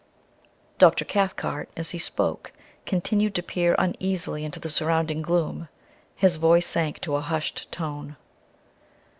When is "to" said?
3.35-3.43, 7.01-7.17